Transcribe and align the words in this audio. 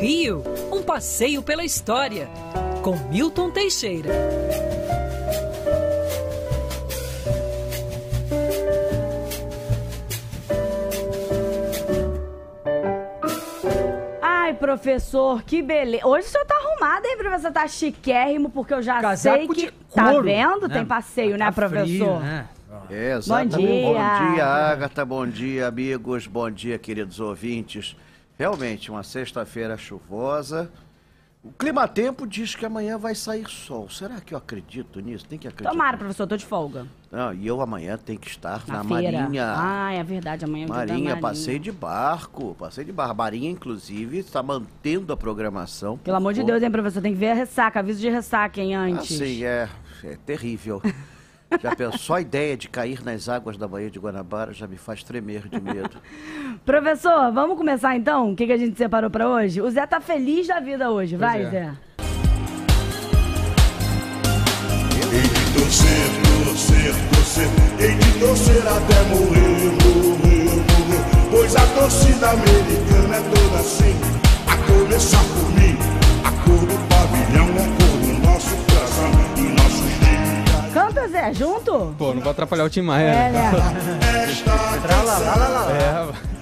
Rio, 0.00 0.42
um 0.72 0.82
passeio 0.82 1.42
pela 1.42 1.64
história, 1.64 2.26
com 2.82 2.96
Milton 3.10 3.50
Teixeira. 3.50 4.10
Ai, 14.20 14.54
professor, 14.54 15.42
que 15.42 15.62
beleza. 15.62 16.06
Hoje 16.06 16.26
o 16.28 16.30
senhor 16.30 16.44
tá 16.44 16.54
arrumado, 16.56 17.06
hein, 17.06 17.16
professor? 17.16 17.52
Tá 17.52 17.66
chiquérrimo, 17.68 18.50
porque 18.50 18.74
eu 18.74 18.82
já 18.82 19.00
Casaco 19.00 19.38
sei 19.38 19.48
que. 19.48 19.54
de 19.66 19.72
Tá 19.94 20.10
couro, 20.10 20.24
vendo? 20.24 20.68
né? 20.68 20.74
Tem 20.74 20.84
passeio, 20.84 21.36
né, 21.36 21.46
Tá 21.46 21.52
professor? 21.52 21.86
frio, 21.86 22.18
né? 22.20 22.48
É, 22.90 23.12
exatamente. 23.16 23.56
dia. 23.56 23.82
Bom 23.82 24.32
dia, 24.34 24.44
Agatha. 24.46 25.04
Bom 25.04 25.26
dia, 25.26 25.68
amigos. 25.68 26.26
Bom 26.26 26.50
dia, 26.50 26.78
queridos 26.78 27.20
ouvintes. 27.20 27.96
Realmente, 28.38 28.90
uma 28.90 29.02
sexta-feira 29.02 29.76
chuvosa. 29.76 30.70
O 31.42 31.52
clima-tempo 31.52 32.26
diz 32.26 32.54
que 32.56 32.64
amanhã 32.64 32.96
vai 32.96 33.14
sair 33.14 33.46
sol. 33.50 33.86
Será 33.90 34.18
que 34.18 34.32
eu 34.32 34.38
acredito 34.38 34.98
nisso? 34.98 35.26
Tem 35.26 35.38
que 35.38 35.46
acreditar. 35.46 35.72
Tomara, 35.72 35.98
professor, 35.98 36.26
tô 36.26 36.38
de 36.38 36.44
folga. 36.44 36.86
Não, 37.12 37.34
e 37.34 37.46
eu 37.46 37.60
amanhã 37.60 37.98
tenho 37.98 38.18
que 38.18 38.28
estar 38.28 38.66
Na, 38.66 38.78
na. 38.78 38.84
Marinha. 38.84 39.54
Ah, 39.54 39.92
é 39.92 40.02
verdade, 40.02 40.46
amanhã 40.46 40.66
da 40.66 40.72
Marinha, 40.74 40.96
Marinha. 40.96 41.16
passei 41.18 41.58
de 41.58 41.70
barco, 41.70 42.56
passei 42.58 42.82
de 42.82 42.92
barco. 42.92 43.14
Marinha, 43.14 43.50
inclusive, 43.50 44.18
está 44.20 44.42
mantendo 44.42 45.12
a 45.12 45.16
programação. 45.18 45.98
Pelo 45.98 46.16
amor 46.16 46.32
de 46.32 46.42
Deus, 46.42 46.62
hein, 46.62 46.70
professor? 46.70 47.02
Tem 47.02 47.12
que 47.12 47.18
ver 47.18 47.32
a 47.32 47.34
ressaca, 47.34 47.80
aviso 47.80 48.00
de 48.00 48.08
ressaca, 48.08 48.60
hein, 48.62 48.74
antes. 48.74 49.12
Assim, 49.20 49.44
é, 49.44 49.68
é 50.02 50.16
terrível. 50.24 50.80
Já 51.62 51.74
pensou, 51.76 51.98
só 51.98 52.14
a 52.14 52.20
ideia 52.20 52.56
de 52.56 52.68
cair 52.68 53.04
nas 53.04 53.28
águas 53.28 53.56
da 53.56 53.68
Baía 53.68 53.90
de 53.90 53.98
Guanabara 53.98 54.52
já 54.52 54.66
me 54.66 54.76
faz 54.76 55.02
tremer 55.02 55.48
de 55.48 55.60
medo. 55.60 55.96
Professor, 56.64 57.32
vamos 57.32 57.56
começar 57.56 57.96
então? 57.96 58.32
O 58.32 58.36
que, 58.36 58.46
que 58.46 58.52
a 58.52 58.56
gente 58.56 58.76
separou 58.76 59.10
pra 59.10 59.28
hoje? 59.28 59.60
O 59.60 59.70
Zé 59.70 59.86
tá 59.86 60.00
feliz 60.00 60.46
da 60.48 60.60
vida 60.60 60.90
hoje, 60.90 61.16
vai, 61.16 61.42
é. 61.42 61.50
Zé. 61.50 61.72
Hei 65.12 65.22
de 65.22 65.52
torcer, 65.52 66.10
torcer, 66.44 66.94
torcer, 67.12 67.48
hei 67.78 67.94
de 67.94 68.18
torcer 68.18 68.62
até 68.66 69.02
morrer, 69.10 69.70
morrer, 69.84 70.44
morrer. 70.44 71.30
Pois 71.30 71.54
a 71.54 71.66
torcida 71.78 72.30
americana 72.30 73.16
é 73.16 73.20
toda 73.20 73.60
assim, 73.60 73.94
a 74.48 74.56
começar 74.66 75.22
por 75.22 75.50
mim. 75.52 75.63
Zé, 81.24 81.32
junto? 81.32 81.94
Pô, 81.96 82.12
não 82.12 82.20
vou 82.20 82.32
atrapalhar 82.32 82.64
o 82.64 82.70
Tim 82.70 82.82
Maia. 82.82 83.08
É, 83.08 83.30
né? 83.30 83.50
É. 85.80 86.34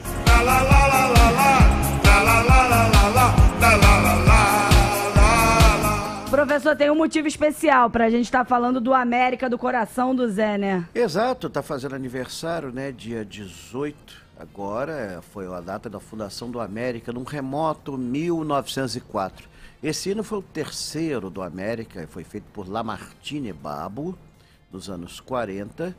Professor, 6.30 6.75
tem 6.75 6.91
um 6.91 6.97
motivo 6.97 7.28
especial 7.28 7.91
pra 7.91 8.10
gente 8.10 8.25
estar 8.25 8.44
falando 8.44 8.80
do 8.80 8.94
América 8.94 9.48
do 9.48 9.58
coração 9.58 10.14
do 10.14 10.28
Zé, 10.28 10.58
né? 10.58 10.88
Exato, 10.94 11.48
tá 11.48 11.62
fazendo 11.62 11.94
aniversário, 11.94 12.72
né? 12.72 12.91
Dia 12.91 13.25
18. 13.25 14.22
Agora 14.38 14.92
é, 14.92 15.20
foi 15.20 15.47
a 15.47 15.60
data 15.60 15.88
da 15.88 16.00
fundação 16.00 16.50
do 16.50 16.58
América, 16.58 17.12
num 17.12 17.22
remoto 17.22 17.97
1904. 17.97 19.47
Esse 19.83 20.10
hino 20.10 20.25
foi 20.25 20.38
o 20.38 20.42
terceiro 20.42 21.28
do 21.28 21.42
América, 21.42 22.06
foi 22.08 22.25
feito 22.25 22.44
por 22.53 22.69
Lamartine 22.69 23.53
Babo, 23.53 24.16
nos 24.73 24.89
anos 24.89 25.20
40. 25.20 25.95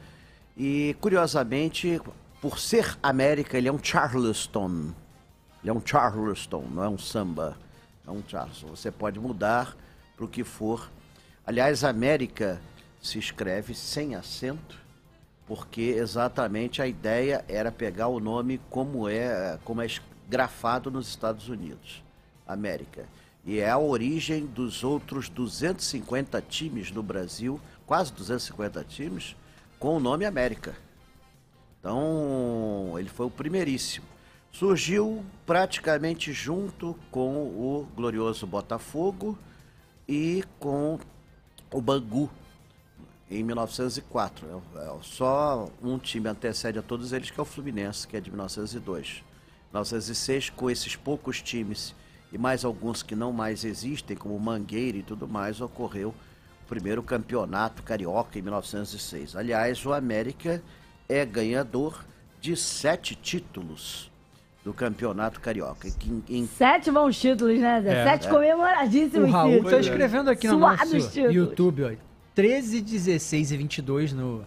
E, 0.58 0.96
curiosamente, 1.00 2.02
por 2.42 2.60
ser 2.60 2.98
América, 3.02 3.58
ele 3.58 3.68
é 3.68 3.72
um 3.72 3.82
Charleston. 3.82 4.94
Ele 5.62 5.70
é 5.70 5.74
um 5.74 5.82
Charleston, 5.86 6.66
não 6.72 6.84
é 6.84 6.90
um 6.90 6.98
samba. 6.98 7.58
É 8.06 8.12
um 8.12 8.22
Charleston. 8.28 8.68
Você 8.68 8.92
pode 8.92 9.20
mudar 9.20 9.78
para 10.16 10.26
o 10.26 10.28
que 10.28 10.44
for. 10.44 10.90
Aliás, 11.46 11.84
América 11.84 12.62
se 13.02 13.20
escreve 13.20 13.74
sem 13.74 14.16
acento, 14.16 14.78
porque 15.46 15.82
exatamente 15.82 16.82
a 16.82 16.88
ideia 16.88 17.44
era 17.48 17.72
pegar 17.72 18.08
o 18.08 18.20
nome 18.20 18.60
como 18.70 19.08
é, 19.08 19.60
como 19.64 19.82
é 19.82 19.88
grafado 20.30 20.90
nos 20.90 21.08
Estados 21.08 21.50
Unidos. 21.50 22.04
América. 22.48 23.06
E 23.46 23.60
é 23.60 23.70
a 23.70 23.78
origem 23.78 24.46
dos 24.46 24.84
outros 24.84 25.28
250 25.28 26.42
times 26.42 26.92
no 26.92 27.04
Brasil, 27.04 27.60
quase 27.86 28.12
250 28.14 28.84
times, 28.84 29.36
com 29.80 29.98
o 29.98 30.00
nome 30.00 30.26
América. 30.26 30.76
Então, 31.80 32.94
ele 32.98 33.10
foi 33.10 33.26
o 33.26 33.30
primeiríssimo. 33.30 34.06
Surgiu 34.52 35.26
praticamente 35.46 36.32
junto 36.32 36.98
com 37.12 37.44
o 37.44 37.88
glorioso 37.96 38.48
Botafogo 38.48 39.38
e 40.08 40.44
com 40.60 41.00
o 41.72 41.82
Bangu, 41.82 42.30
em 43.30 43.44
1904. 43.44 44.64
É, 44.76 44.80
é 44.80 44.98
só 45.02 45.70
um 45.82 45.98
time 45.98 46.30
antecede 46.30 46.80
a 46.80 46.84
todos 46.84 47.12
eles, 47.12 47.32
que 47.32 47.40
é 47.40 47.44
o 47.44 47.46
Fluminense, 47.46 48.08
que 48.08 48.16
é 48.16 48.22
de 48.22 48.30
1902. 48.30 49.24
1906, 49.72 50.52
com 50.52 50.70
esses 50.70 50.96
poucos 50.96 51.42
times 51.42 51.96
e 52.32 52.38
mais 52.38 52.64
alguns 52.64 53.04
que 53.04 53.16
não 53.16 53.32
mais 53.34 53.64
existem, 53.64 54.16
como 54.16 54.40
Mangueira 54.40 54.98
e 54.98 55.04
tudo 55.04 55.28
mais, 55.28 55.62
ocorreu 55.62 56.14
primeiro 56.68 57.04
campeonato 57.04 57.84
carioca 57.84 58.38
em 58.38 58.42
1906. 58.42 59.36
Aliás, 59.36 59.86
o 59.86 59.94
América 59.94 60.62
é 61.08 61.26
ganhador 61.26 62.04
de 62.40 62.56
sete 62.56 63.16
títulos 63.16 64.12
do 64.64 64.74
campeonato 64.74 65.40
carioca. 65.42 65.88
Em, 65.88 66.24
em 66.30 66.48
Sete 66.48 66.90
bons 66.90 67.20
títulos, 67.20 67.60
né, 67.60 67.82
Zé? 67.82 68.02
É, 68.02 68.04
Sete 68.04 68.28
é. 68.28 68.30
comemoradíssimos 68.30 69.30
O 69.30 69.32
Raul 69.32 69.52
títulos. 69.52 69.72
tá 69.72 69.80
escrevendo 69.80 70.30
aqui 70.30 70.48
no 70.48 70.58
Suados 70.58 70.94
nosso 70.94 71.10
títulos. 71.12 71.36
YouTube, 71.36 71.84
ó. 71.84 71.92
13, 72.34 72.82
16 72.82 73.52
e 73.52 73.58
22 73.58 74.14
no 74.14 74.44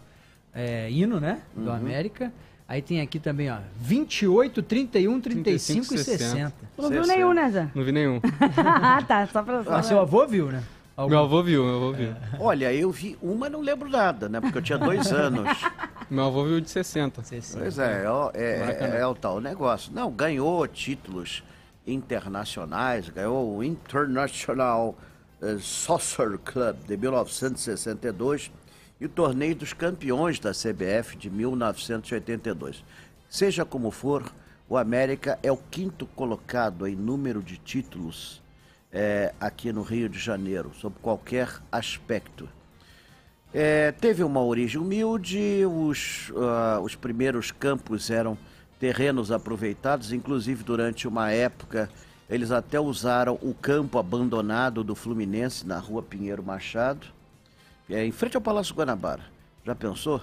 é, 0.54 0.90
hino, 0.90 1.20
né? 1.20 1.40
Do 1.54 1.70
América. 1.70 2.32
Aí 2.68 2.82
tem 2.82 3.00
aqui 3.00 3.20
também, 3.20 3.50
ó. 3.50 3.58
28, 3.78 4.62
31, 4.62 5.20
35 5.20 5.94
e 5.94 5.98
60. 5.98 6.52
Tu 6.74 6.82
não 6.82 6.90
viu 6.90 7.04
60. 7.04 7.16
nenhum, 7.16 7.32
né, 7.34 7.50
Zé? 7.50 7.68
não 7.74 7.84
vi 7.84 7.92
nenhum. 7.92 8.20
ah, 8.56 9.02
tá. 9.06 9.26
Só 9.26 9.42
pra... 9.42 9.62
Mas 9.62 9.86
seu 9.86 10.00
avô 10.00 10.26
viu, 10.26 10.46
né? 10.46 10.62
Algum. 10.96 11.10
Meu 11.10 11.18
avô 11.24 11.42
viu, 11.42 11.64
meu 11.64 11.76
avô 11.76 11.92
viu. 11.92 12.14
Olha, 12.40 12.72
eu 12.72 12.90
vi 12.90 13.18
uma, 13.20 13.48
não 13.50 13.60
lembro 13.60 13.88
nada, 13.88 14.28
né? 14.28 14.40
Porque 14.40 14.56
eu 14.58 14.62
tinha 14.62 14.78
dois 14.78 15.10
anos. 15.12 15.46
Meu 16.08 16.24
avô 16.24 16.44
viu 16.44 16.60
de 16.60 16.70
60. 16.70 17.22
60. 17.22 17.60
Pois 17.62 17.78
é, 17.78 18.04
é, 18.04 18.10
o- 18.10 18.30
é, 18.32 18.94
é, 18.96 19.00
é 19.00 19.06
o 19.06 19.14
tal 19.14 19.40
negócio. 19.40 19.92
Não, 19.92 20.10
ganhou 20.10 20.66
títulos 20.66 21.42
internacionais, 21.86 23.08
ganhou 23.10 23.56
o 23.56 23.62
International 23.62 24.96
eh, 25.42 25.56
Soccer 25.60 26.38
Club 26.38 26.76
de 26.86 26.96
1962 26.96 28.50
e 29.00 29.04
o 29.04 29.08
Torneio 29.08 29.54
dos 29.54 29.72
Campeões 29.72 30.38
da 30.38 30.52
CBF 30.52 31.16
de 31.16 31.28
1982. 31.30 32.82
Seja 33.28 33.64
como 33.64 33.90
for, 33.90 34.22
o 34.68 34.76
América 34.76 35.38
é 35.42 35.52
o 35.52 35.56
quinto 35.56 36.06
colocado 36.06 36.86
em 36.86 36.96
número 36.96 37.42
de 37.42 37.56
títulos 37.58 38.42
eh, 38.98 39.34
aqui 39.38 39.74
no 39.74 39.82
Rio 39.82 40.08
de 40.08 40.18
Janeiro, 40.18 40.72
sob 40.80 40.96
qualquer 41.02 41.60
aspecto. 41.70 42.48
É, 43.52 43.92
teve 43.92 44.24
uma 44.24 44.42
origem 44.42 44.80
humilde, 44.80 45.66
os, 45.66 46.32
ah, 46.34 46.80
os 46.82 46.94
primeiros 46.94 47.50
campos 47.50 48.10
eram 48.10 48.38
terrenos 48.80 49.30
aproveitados, 49.30 50.12
inclusive 50.12 50.64
durante 50.64 51.06
uma 51.06 51.30
época 51.30 51.90
eles 52.28 52.50
até 52.50 52.80
usaram 52.80 53.38
o 53.42 53.52
campo 53.52 53.98
abandonado 53.98 54.82
do 54.82 54.94
Fluminense 54.94 55.66
na 55.66 55.78
rua 55.78 56.02
Pinheiro 56.02 56.42
Machado, 56.42 57.06
é, 57.90 58.02
em 58.02 58.12
frente 58.12 58.34
ao 58.34 58.42
Palácio 58.42 58.74
Guanabara. 58.74 59.24
Já 59.62 59.74
pensou? 59.74 60.22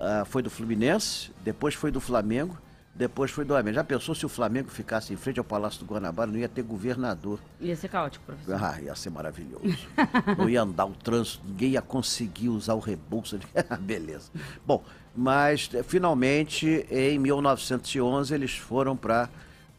Ah, 0.00 0.24
foi 0.24 0.42
do 0.42 0.48
Fluminense, 0.48 1.30
depois 1.44 1.74
foi 1.74 1.90
do 1.90 2.00
Flamengo, 2.00 2.58
depois 2.94 3.30
foi 3.30 3.44
do 3.44 3.54
América. 3.54 3.80
Já 3.80 3.84
pensou 3.84 4.14
se 4.14 4.26
o 4.26 4.28
Flamengo 4.28 4.68
ficasse 4.70 5.12
em 5.12 5.16
frente 5.16 5.38
ao 5.38 5.44
Palácio 5.44 5.80
do 5.80 5.86
Guanabara, 5.86 6.30
não 6.30 6.38
ia 6.38 6.48
ter 6.48 6.62
governador. 6.62 7.38
Ia 7.60 7.76
ser 7.76 7.88
caótico, 7.88 8.24
professor. 8.24 8.58
Ah, 8.60 8.80
ia 8.80 8.94
ser 8.94 9.10
maravilhoso. 9.10 9.88
Não 10.36 10.48
ia 10.48 10.62
andar 10.62 10.86
o 10.86 10.94
trânsito, 10.94 11.44
ninguém 11.46 11.70
ia 11.70 11.82
conseguir 11.82 12.48
usar 12.48 12.74
o 12.74 12.80
rebolso. 12.80 13.38
Beleza. 13.80 14.30
Bom, 14.66 14.82
mas 15.14 15.70
eh, 15.72 15.82
finalmente, 15.82 16.86
em 16.90 17.18
1911, 17.18 18.34
eles 18.34 18.56
foram 18.56 18.96
para 18.96 19.28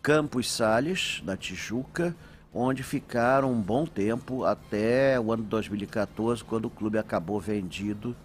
Campos 0.01 0.50
Sales, 0.50 1.21
na 1.25 1.35
Tijuca, 1.35 2.15
onde 2.53 2.83
ficaram 2.83 3.51
um 3.51 3.61
bom 3.61 3.85
tempo 3.85 4.45
até 4.45 5.19
o 5.19 5.31
ano 5.31 5.44
2014, 5.44 6.44
quando 6.44 6.65
o 6.65 6.69
clube 6.69 6.97
acabou 6.97 7.39
vendido 7.39 8.15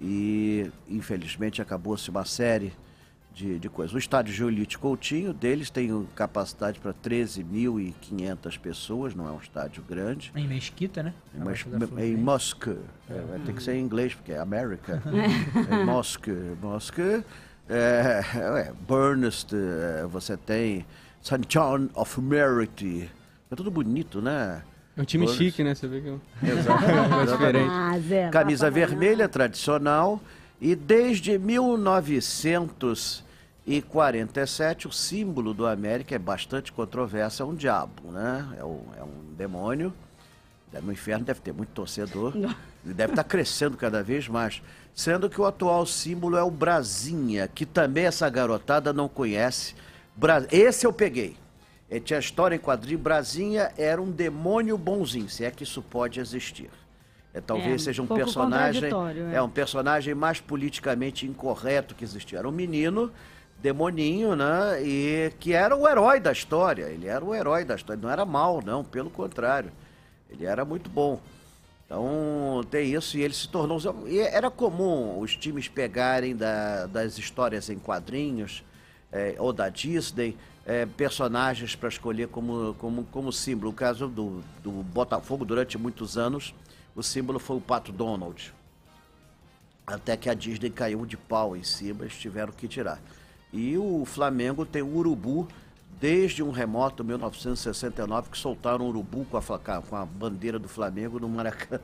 e, 0.00 0.70
infelizmente, 0.88 1.62
acabou-se 1.62 2.08
uma 2.10 2.24
série 2.24 2.72
de, 3.34 3.58
de 3.58 3.68
coisas. 3.68 3.94
O 3.94 3.98
estádio 3.98 4.32
Giolite 4.32 4.78
Coutinho 4.78 5.32
deles 5.32 5.70
tem 5.70 6.06
capacidade 6.14 6.78
para 6.78 6.92
13.500 6.92 8.58
pessoas, 8.58 9.14
não 9.14 9.26
é 9.26 9.32
um 9.32 9.38
estádio 9.38 9.82
grande. 9.88 10.32
Em 10.34 10.46
Mesquita, 10.46 11.02
né? 11.02 11.14
Em 11.34 11.54
Fluminense. 11.54 12.16
Moscou. 12.16 12.78
É, 13.08 13.20
vai 13.20 13.38
ter 13.40 13.54
que 13.54 13.62
ser 13.62 13.74
em 13.74 13.80
inglês, 13.80 14.14
porque 14.14 14.32
é 14.32 14.38
América. 14.38 15.02
é 15.70 15.84
Moscou. 15.84 16.34
Moscou. 16.60 17.24
É, 17.68 18.22
é, 18.34 18.72
Burnest, 18.86 19.52
é, 19.54 20.04
você 20.06 20.36
tem 20.36 20.84
St. 21.22 21.40
John 21.48 21.88
of 21.94 22.20
Merit. 22.20 23.10
É 23.50 23.54
tudo 23.54 23.70
bonito, 23.70 24.20
né? 24.20 24.62
É 24.96 25.00
um 25.00 25.04
time 25.04 25.24
Cores. 25.24 25.38
chique, 25.38 25.64
né? 25.64 25.74
Você 25.74 25.88
vê 25.88 26.00
que 26.02 26.08
eu... 26.08 26.20
Exato. 26.42 26.84
é 26.84 27.32
diferente. 27.32 27.70
Ah. 27.70 28.30
Camisa 28.30 28.70
vermelha 28.70 29.26
tradicional 29.28 30.20
e 30.64 30.74
desde 30.76 31.36
1947 33.66 34.88
o 34.88 34.92
símbolo 34.92 35.52
do 35.52 35.66
América 35.66 36.14
é 36.14 36.18
bastante 36.18 36.72
controverso, 36.72 37.42
é 37.42 37.46
um 37.46 37.54
diabo, 37.54 38.10
né? 38.10 38.48
É 38.58 38.64
um, 38.64 38.80
é 38.98 39.02
um 39.02 39.34
demônio. 39.36 39.92
No 40.82 40.90
inferno 40.92 41.24
deve 41.24 41.40
ter 41.40 41.52
muito 41.52 41.68
torcedor. 41.70 42.32
E 42.84 42.92
deve 42.94 43.12
estar 43.12 43.24
crescendo 43.24 43.76
cada 43.76 44.02
vez 44.02 44.26
mais. 44.26 44.62
Sendo 44.94 45.28
que 45.28 45.40
o 45.40 45.44
atual 45.44 45.84
símbolo 45.84 46.36
é 46.36 46.42
o 46.42 46.50
Brasinha, 46.50 47.46
que 47.46 47.66
também 47.66 48.06
essa 48.06 48.28
garotada 48.30 48.92
não 48.92 49.06
conhece. 49.08 49.74
Bra- 50.16 50.46
Esse 50.50 50.86
eu 50.86 50.92
peguei. 50.92 51.36
É, 51.90 52.00
tinha 52.00 52.16
a 52.18 52.20
história 52.20 52.56
em 52.56 52.58
quadrinho. 52.58 52.98
Brasinha 52.98 53.70
era 53.76 54.00
um 54.00 54.10
demônio 54.10 54.78
bonzinho, 54.78 55.28
se 55.28 55.44
é 55.44 55.50
que 55.50 55.62
isso 55.62 55.82
pode 55.82 56.18
existir. 56.20 56.70
É, 57.34 57.40
talvez 57.40 57.74
É, 57.82 57.84
seja 57.84 58.02
um 58.02 58.04
um 58.04 58.08
personagem. 58.08 58.90
é. 59.32 59.36
É 59.36 59.42
um 59.42 59.48
personagem 59.48 60.14
mais 60.14 60.40
politicamente 60.40 61.26
incorreto 61.26 61.94
que 61.94 62.04
existia. 62.04 62.38
Era 62.38 62.48
um 62.48 62.52
menino, 62.52 63.10
demoninho, 63.58 64.36
né? 64.36 64.82
E 64.82 65.32
que 65.40 65.52
era 65.54 65.74
o 65.74 65.88
herói 65.88 66.20
da 66.20 66.30
história. 66.32 66.84
Ele 66.84 67.06
era 67.06 67.24
o 67.24 67.34
herói 67.34 67.64
da 67.64 67.74
história. 67.74 68.00
Não 68.02 68.10
era 68.10 68.24
mal, 68.26 68.60
não, 68.64 68.84
pelo 68.84 69.08
contrário. 69.08 69.72
Ele 70.30 70.44
era 70.44 70.64
muito 70.64 70.90
bom. 70.90 71.20
Então 71.86 72.62
tem 72.70 72.92
isso, 72.94 73.16
e 73.18 73.22
ele 73.22 73.34
se 73.34 73.48
tornou. 73.48 73.78
E 74.06 74.18
era 74.18 74.50
comum 74.50 75.18
os 75.18 75.36
times 75.36 75.68
pegarem 75.68 76.34
da- 76.34 76.86
das 76.86 77.18
histórias 77.18 77.68
em 77.68 77.78
quadrinhos, 77.78 78.62
eh, 79.10 79.34
ou 79.38 79.52
da 79.52 79.68
Disney, 79.68 80.36
eh, 80.64 80.86
personagens 80.96 81.74
para 81.76 81.90
escolher 81.90 82.28
como, 82.28 82.74
como, 82.78 83.04
como 83.04 83.30
símbolo. 83.32 83.70
O 83.70 83.74
caso 83.74 84.08
do, 84.08 84.42
do 84.62 84.70
Botafogo, 84.70 85.44
durante 85.44 85.76
muitos 85.76 86.16
anos, 86.16 86.54
o 86.94 87.02
símbolo 87.02 87.38
foi 87.38 87.56
o 87.56 87.60
Pato 87.60 87.92
Donald. 87.92 88.54
Até 89.86 90.16
que 90.16 90.30
a 90.30 90.34
Disney 90.34 90.70
caiu 90.70 91.04
de 91.04 91.16
pau 91.16 91.56
em 91.56 91.62
cima, 91.62 92.02
eles 92.02 92.16
tiveram 92.16 92.52
que 92.52 92.68
tirar. 92.68 93.00
E 93.52 93.76
o 93.76 94.04
Flamengo 94.04 94.64
tem 94.64 94.82
o 94.82 94.96
urubu 94.96 95.48
desde 96.00 96.42
um 96.42 96.50
remoto 96.50 97.04
1969 97.04 98.30
que 98.30 98.38
soltaram 98.38 98.86
o 98.86 98.88
urubu 98.88 99.24
com 99.26 99.36
a, 99.36 99.42
com 99.82 99.96
a 99.96 100.06
bandeira 100.06 100.58
do 100.58 100.68
Flamengo 100.68 101.20
no 101.20 101.28
Maracanã. 101.28 101.80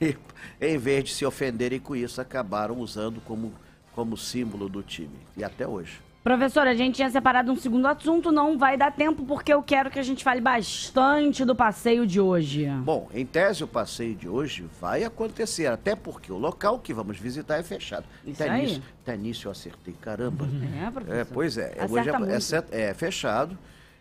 e, 0.00 0.16
em 0.60 0.78
vez 0.78 1.04
de 1.04 1.14
se 1.14 1.26
ofenderem 1.26 1.80
com 1.80 1.96
isso, 1.96 2.20
acabaram 2.20 2.78
usando 2.78 3.20
como, 3.20 3.52
como 3.92 4.16
símbolo 4.16 4.68
do 4.68 4.82
time. 4.82 5.18
E 5.36 5.42
até 5.42 5.66
hoje. 5.66 6.00
Professor, 6.24 6.66
a 6.66 6.72
gente 6.72 6.94
tinha 6.94 7.10
separado 7.10 7.52
um 7.52 7.56
segundo 7.56 7.84
assunto, 7.86 8.32
não 8.32 8.56
vai 8.56 8.78
dar 8.78 8.90
tempo 8.90 9.22
porque 9.26 9.52
eu 9.52 9.62
quero 9.62 9.90
que 9.90 9.98
a 9.98 10.02
gente 10.02 10.24
fale 10.24 10.40
bastante 10.40 11.44
do 11.44 11.54
passeio 11.54 12.06
de 12.06 12.18
hoje. 12.18 12.66
Bom, 12.82 13.10
em 13.12 13.26
tese 13.26 13.62
o 13.62 13.68
passeio 13.68 14.14
de 14.14 14.26
hoje 14.26 14.64
vai 14.80 15.04
acontecer, 15.04 15.66
até 15.66 15.94
porque 15.94 16.32
o 16.32 16.38
local 16.38 16.78
que 16.78 16.94
vamos 16.94 17.18
visitar 17.18 17.58
é 17.58 17.62
fechado. 17.62 18.06
Isso 18.24 18.42
aí. 18.42 18.62
nisso, 18.62 18.82
nisso 19.18 19.48
eu 19.48 19.52
acertei, 19.52 19.94
caramba. 20.00 20.48
É, 20.82 20.90
professor. 20.90 21.14
É, 21.14 21.24
pois 21.26 21.58
é. 21.58 21.66
Acerta 21.78 22.18
Hoje 22.22 22.54
é, 22.72 22.78
é 22.78 22.80
é 22.88 22.94
fechado. 22.94 23.58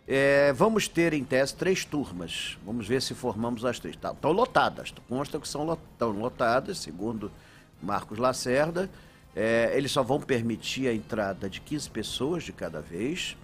É, 0.08 0.54
vamos 0.54 0.88
ter, 0.88 1.12
em 1.14 1.26
tese, 1.26 1.54
três 1.54 1.84
turmas. 1.84 2.58
Vamos 2.66 2.88
ver 2.88 3.02
se 3.02 3.14
formamos 3.14 3.66
as 3.66 3.80
três. 3.80 3.98
Estão 3.98 4.32
lotadas. 4.32 4.94
Consta 5.10 5.38
que 5.40 5.48
são 5.48 5.66
lo- 5.66 5.80
tão 5.98 6.12
lotadas, 6.12 6.78
segundo 6.78 7.30
Marcos 7.82 8.18
Lacerda. 8.18 8.90
É, 9.36 9.72
eles 9.76 9.92
só 9.92 10.04
vão 10.04 10.20
permitir 10.22 10.88
a 10.88 10.94
entrada 10.94 11.50
de 11.50 11.60
15 11.60 11.90
pessoas 11.90 12.44
de 12.44 12.52
cada 12.54 12.82
vez. 12.82 13.36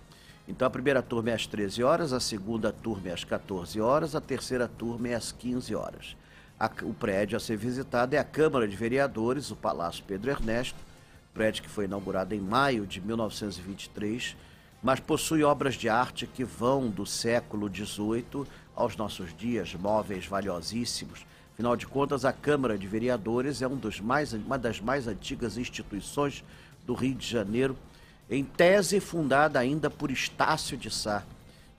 Então, 0.48 0.68
a 0.68 0.72
primeira 0.72 1.02
turma 1.02 1.30
é 1.32 1.34
às 1.34 1.46
13 1.48 1.84
horas, 1.84 2.12
a 2.14 2.20
segunda 2.20 2.72
turma 2.72 3.10
é 3.10 3.14
às 3.14 3.24
14 3.24 3.80
horas, 3.80 4.16
a 4.16 4.22
terceira 4.22 4.68
turma 4.68 5.10
é 5.10 5.14
às 5.16 5.32
15 5.32 5.76
horas. 5.76 6.16
A- 6.60 6.72
o 6.84 6.94
prédio 6.94 7.38
a 7.38 7.40
ser 7.40 7.56
visitado 7.58 8.14
é 8.16 8.18
a 8.20 8.24
Câmara 8.24 8.68
de 8.68 8.76
Vereadores, 8.76 9.52
o 9.52 9.56
Palácio 9.56 10.04
Pedro 10.06 10.30
Ernesto, 10.32 10.78
prédio 11.34 11.64
que 11.64 11.70
foi 11.70 11.86
inaugurado 11.86 12.34
em 12.36 12.40
maio 12.40 12.86
de 12.86 13.00
1923, 13.02 14.36
mas 14.82 15.00
possui 15.00 15.44
obras 15.44 15.76
de 15.76 15.88
arte 15.90 16.26
que 16.28 16.44
vão 16.44 16.90
do 16.90 17.06
século 17.06 17.70
XVIII 17.74 18.46
aos 18.76 18.96
nossos 18.96 19.36
dias, 19.36 19.74
móveis 19.76 20.26
valiosíssimos. 20.26 21.26
Afinal 21.60 21.76
de 21.76 21.88
contas, 21.88 22.24
a 22.24 22.32
Câmara 22.32 22.78
de 22.78 22.88
Vereadores 22.88 23.62
é 23.62 23.68
um 23.68 23.76
dos 23.76 24.00
mais, 24.00 24.32
uma 24.32 24.58
das 24.58 24.80
mais 24.80 25.10
antigas 25.10 25.58
instituições 25.58 26.42
do 26.86 26.94
Rio 26.94 27.14
de 27.14 27.28
Janeiro, 27.28 27.76
em 28.30 28.46
tese 28.46 29.02
fundada 29.02 29.60
ainda 29.60 29.90
por 29.90 30.10
Estácio 30.10 30.78
de 30.78 30.90
Sá. 30.90 31.22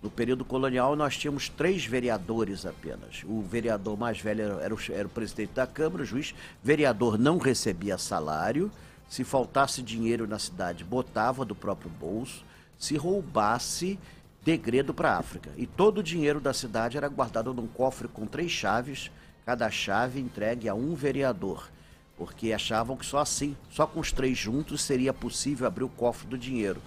No 0.03 0.11
período 0.11 0.45
colonial, 0.45 0.95
nós 0.95 1.17
tínhamos 1.17 1.49
três 1.49 1.87
vereadores 1.87 2.67
apenas. 2.67 3.25
O 3.25 3.41
vereador 3.41 3.99
mais 3.99 4.21
velho 4.21 4.61
era, 4.61 4.75
o, 4.75 4.79
era 4.91 5.07
o 5.07 5.11
presidente 5.11 5.55
da 5.55 5.67
Câmara, 5.67 6.03
o 6.03 6.07
juiz. 6.07 6.35
Vereador 6.63 7.19
não 7.19 7.39
recebia 7.39 7.97
salário. 7.97 8.71
Se 9.09 9.25
faltasse 9.25 9.81
dinheiro 9.81 10.27
na 10.27 10.39
cidade, 10.39 10.85
botava 10.85 11.43
do 11.43 11.55
próprio 11.55 11.91
bolso. 11.91 12.45
Se 12.79 12.99
roubasse, 12.99 13.99
degredo 14.45 14.93
para 14.93 15.13
a 15.13 15.19
África. 15.19 15.51
E 15.57 15.67
todo 15.67 15.99
o 15.99 16.03
dinheiro 16.03 16.39
da 16.39 16.53
cidade 16.53 16.99
era 16.99 17.09
guardado 17.09 17.55
num 17.55 17.67
cofre 17.67 18.09
com 18.09 18.27
três 18.27 18.51
chaves, 18.51 19.11
cada 19.51 19.69
chave 19.69 20.21
entregue 20.21 20.69
a 20.69 20.75
um 20.77 20.95
vereador. 20.95 21.69
Porque 22.17 22.53
achavam 22.53 22.97
que 22.97 23.05
só 23.05 23.19
assim, 23.19 23.57
só 23.69 23.85
com 23.85 23.99
os 23.99 24.13
três 24.13 24.39
juntos, 24.39 24.81
seria 24.81 25.13
possível 25.13 25.67
abrir 25.67 25.83
o 25.83 25.89
cofre 25.89 26.29
do 26.29 26.39
dinheiro. 26.39 26.81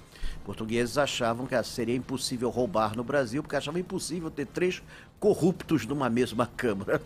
Portugueses 0.45 0.97
achavam 0.97 1.45
que 1.45 1.61
seria 1.63 1.95
impossível 1.95 2.49
roubar 2.49 2.95
no 2.95 3.03
Brasil, 3.03 3.43
porque 3.43 3.57
achavam 3.57 3.81
impossível 3.81 4.31
ter 4.31 4.45
três 4.45 4.81
corruptos 5.19 5.85
numa 5.85 6.09
mesma 6.09 6.47
Câmara. 6.55 7.01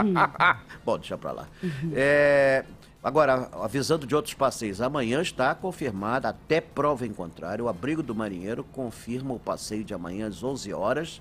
Bom, 0.82 0.96
deixa 0.96 1.18
pra 1.18 1.32
lá. 1.32 1.48
É, 1.92 2.64
agora, 3.04 3.50
avisando 3.60 4.06
de 4.06 4.14
outros 4.14 4.32
passeios, 4.32 4.80
amanhã 4.80 5.20
está 5.20 5.54
confirmada, 5.54 6.30
até 6.30 6.58
prova 6.58 7.06
em 7.06 7.12
contrário, 7.12 7.66
o 7.66 7.68
Abrigo 7.68 8.02
do 8.02 8.14
Marinheiro 8.14 8.64
confirma 8.64 9.34
o 9.34 9.38
passeio 9.38 9.84
de 9.84 9.92
amanhã 9.92 10.28
às 10.28 10.42
11 10.42 10.72
horas, 10.72 11.20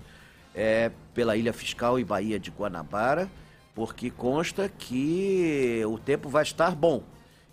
é, 0.55 0.91
pela 1.13 1.35
Ilha 1.35 1.53
Fiscal 1.53 1.99
e 1.99 2.05
Baía 2.05 2.39
de 2.39 2.51
Guanabara, 2.51 3.29
porque 3.79 4.09
consta 4.09 4.67
que 4.67 5.81
o 5.87 5.97
tempo 5.97 6.27
vai 6.27 6.43
estar 6.43 6.75
bom. 6.75 7.01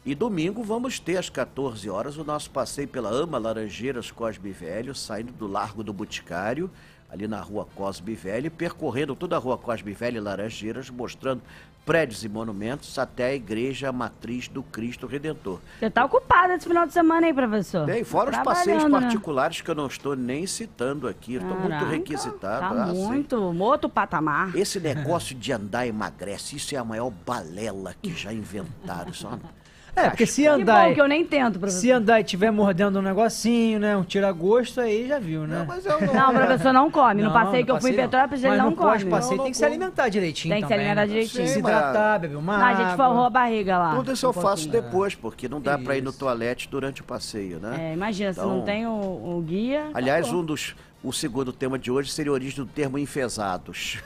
E 0.05 0.13
domingo 0.13 0.61
vamos 0.65 0.99
ter 0.99 1.19
às 1.19 1.31
14 1.31 1.89
horas 1.89 2.17
o 2.17 2.25
nosso 2.25 2.51
passeio 2.51 2.89
pela 2.89 3.09
Ama 3.09 3.39
Laranjeiras 3.39 4.11
Cosme 4.11 4.51
Velho, 4.51 4.93
saindo 4.93 5.31
do 5.31 5.47
Largo 5.47 5.85
do 5.85 5.93
Boticário, 5.93 6.69
ali 7.09 7.29
na 7.29 7.41
rua 7.41 7.69
Cosme 7.77 8.17
Velho, 8.17 8.51
percorrendo 8.51 9.15
toda 9.15 9.37
a 9.37 9.39
rua 9.39 9.57
Cosme 9.57 9.93
Velho 9.93 10.17
e 10.17 10.21
Laranjeiras, 10.21 10.91
mostrando 10.91 11.43
prédios 11.87 12.25
e 12.25 12.29
monumentos 12.29 12.99
até 12.99 13.27
a 13.27 13.35
Igreja 13.35 13.93
Matriz 13.93 14.49
do 14.49 14.61
Cristo 14.61 15.07
Redentor. 15.07 15.61
Você 15.79 15.89
tá 15.89 16.05
ocupado 16.05 16.53
esse 16.53 16.67
final 16.67 16.85
de 16.85 16.93
semana 16.93 17.29
aí, 17.29 17.33
professor? 17.33 17.87
Bem, 17.87 18.03
fora 18.03 18.31
os 18.31 18.35
Trabalhando, 18.35 18.59
passeios 18.59 18.85
né? 18.85 18.91
particulares 18.91 19.61
que 19.61 19.71
eu 19.71 19.75
não 19.77 19.87
estou 19.87 20.17
nem 20.17 20.45
citando 20.49 21.07
aqui, 21.07 21.37
estou 21.37 21.57
muito 21.57 21.85
requisitado. 21.85 22.75
Tá 22.75 22.83
ah, 22.83 22.87
muito, 22.87 23.37
outro 23.63 23.89
patamar. 23.89 24.55
Esse 24.57 24.81
negócio 24.81 25.37
de 25.37 25.53
andar 25.53 25.87
emagrece, 25.87 26.57
isso 26.57 26.75
é 26.75 26.79
a 26.79 26.85
maior 26.85 27.11
balela 27.25 27.95
que 28.03 28.13
já 28.13 28.33
inventaram. 28.33 29.13
Isso 29.13 29.25
é 29.25 29.29
uma- 29.31 29.66
É, 29.97 30.11
porque 30.11 30.27
se 30.27 30.43
Que 30.43 30.47
andar, 30.49 30.89
bom 30.89 30.95
que 30.95 31.01
eu 31.01 31.09
nem 31.09 31.25
tento, 31.25 31.59
professor. 31.59 31.81
se 31.81 31.91
andar 31.91 32.21
e 32.21 32.25
tiver 32.25 32.51
mordendo 32.51 32.99
um 32.99 33.03
negocinho, 33.03 33.79
né? 33.81 33.97
Um 33.97 34.05
tira-gosto, 34.05 34.79
aí 34.81 35.09
já 35.09 35.19
viu, 35.19 35.47
né? 35.47 35.61
Não, 35.61 35.67
mas 35.67 35.87
eu 35.87 35.99
não. 36.01 36.13
Não, 36.15 36.31
o 36.31 36.35
professor 36.35 36.73
não 36.75 36.91
come. 36.91 37.23
no 37.23 37.33
passeio 37.33 37.65
que 37.65 37.71
eu 37.71 37.81
fui 37.81 37.91
em 37.91 37.95
passeio. 37.95 38.09
Petrópolis, 38.11 38.45
ele 38.45 38.51
Mas 38.51 38.59
não 38.63 38.71
no 38.71 38.77
come. 38.77 38.91
pós-passeio 38.91 39.21
Não, 39.23 39.29
tem 39.31 39.39
não 39.47 39.51
que 39.53 39.57
se 39.57 39.65
alimentar 39.65 40.09
direitinho 40.11 40.55
Tem 40.55 40.63
que 40.63 40.69
se 40.69 40.73
também, 40.75 40.87
alimentar 40.91 41.01
né? 41.07 41.13
direitinho. 41.13 41.49
Se 41.49 41.59
hidratar, 41.59 42.19
beber 42.21 42.37
uma 42.37 42.59
Não, 42.59 42.65
a 42.67 42.75
gente 42.75 42.97
forrou 42.97 43.25
a 43.25 43.31
barriga 43.31 43.79
lá. 43.79 43.95
Tudo 43.97 44.13
isso 44.13 44.27
eu 44.27 44.33
faço 44.35 44.65
pouquinho. 44.65 44.83
depois, 44.83 45.15
porque 45.15 45.49
não 45.49 45.61
dá 45.63 45.79
pra 45.79 45.97
ir 45.97 46.03
no 46.03 46.13
toalete 46.13 46.69
durante 46.71 47.01
o 47.01 47.05
passeio, 47.05 47.59
né? 47.59 47.91
É, 47.91 47.95
imagina, 47.95 48.33
se 48.35 48.39
Então- 48.39 48.55
não 48.59 48.63
tem 48.65 48.87
o, 48.87 49.43
guia. 49.47 49.87
Aliás, 49.95 50.31
um 50.31 50.45
dos. 50.45 50.77
O 51.03 51.13
segundo 51.13 51.53
tema 51.53 51.79
de 51.79 51.89
hoje 51.91 52.11
seria 52.11 52.33
a 52.33 52.35
origem 52.35 52.57
do 52.57 52.67
termo 52.67 52.99
enfesados. 52.99 53.99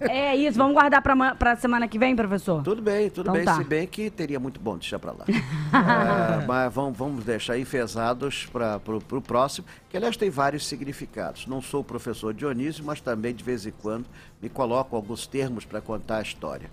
É 0.00 0.34
isso, 0.34 0.56
vamos 0.56 0.72
guardar 0.72 1.02
pra, 1.02 1.14
ma- 1.14 1.34
pra 1.34 1.54
semana 1.56 1.86
que 1.86 1.98
vem, 1.98 2.16
professor? 2.16 2.62
tudo 2.62 2.80
bem, 2.80 3.10
tudo 3.10 3.24
Então 3.26 3.34
bem, 3.34 3.44
tá. 3.44 3.56
se 3.56 3.64
bem 3.64 3.86
que 3.86 4.08
teria 4.08 4.40
muito 4.40 4.58
bom 4.58 4.78
deixar 4.78 4.98
pra 4.98 5.12
lá. 5.12 5.24
É, 6.42 6.46
mas 6.46 6.72
vamos, 6.72 6.96
vamos 6.98 7.24
deixar 7.24 7.58
enfesados 7.58 8.46
para 8.52 8.80
o 8.88 9.20
próximo, 9.20 9.66
que 9.88 9.96
aliás 9.96 10.16
tem 10.16 10.28
vários 10.30 10.66
significados. 10.66 11.46
Não 11.46 11.60
sou 11.62 11.80
o 11.82 11.84
professor 11.84 12.32
Dionísio, 12.34 12.84
mas 12.84 13.00
também 13.00 13.34
de 13.34 13.44
vez 13.44 13.66
em 13.66 13.70
quando 13.70 14.06
me 14.42 14.48
coloco 14.48 14.96
alguns 14.96 15.26
termos 15.26 15.64
para 15.64 15.80
contar 15.80 16.18
a 16.18 16.22
história. 16.22 16.70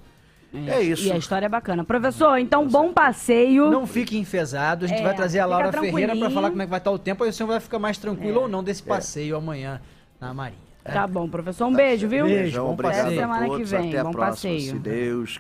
É 0.68 0.82
isso. 0.82 1.06
E 1.08 1.12
a 1.12 1.18
história 1.18 1.46
é 1.46 1.50
bacana. 1.50 1.84
Professor, 1.84 2.38
então 2.38 2.68
bom 2.68 2.94
passeio. 2.94 3.70
Não 3.70 3.86
fique 3.86 4.18
enfesado, 4.18 4.86
a 4.86 4.88
gente 4.88 5.01
É, 5.01 5.04
vai 5.04 5.16
trazer 5.16 5.39
a 5.39 5.46
Laura 5.46 5.72
Ferreira 5.72 5.92
pra 5.92 6.06
tranquilinho. 6.08 6.32
falar 6.34 6.50
como 6.50 6.62
é 6.62 6.66
que 6.66 6.70
vai 6.70 6.80
estar 6.80 6.92
o 6.92 6.98
tempo, 7.00 7.24
aí 7.24 7.30
o 7.30 7.34
senhor 7.34 7.48
vai 7.48 7.60
ficar 7.60 7.80
mais 7.80 7.98
tranquilo 7.98 8.42
ou 8.42 8.48
não 8.48 8.63
desse 8.63 8.82
passeio 8.82 9.36
amanhã 9.36 9.82
na 10.20 10.34
Marinha. 10.34 10.68
Tá 10.84 11.06
bom, 11.06 11.27
professor. 11.27 11.66
Um 11.68 11.74
beijo, 11.74 12.08
viu? 12.08 12.25
Beijo, 12.25 12.62
bom 12.63 12.72
obrigado 12.72 13.04
passeio. 13.04 13.20
a 13.22 13.25
Até 13.25 13.34
semana 13.44 13.58
que 13.58 13.63
vem, 13.66 13.89
Até 13.89 14.00
a 14.00 14.04
bom 14.06 14.12
próxima, 14.12 14.54
passeio. 14.54 14.72
se 14.72 14.80
Deus 14.80 15.36